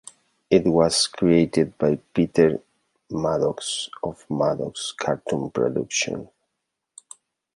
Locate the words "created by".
1.05-1.97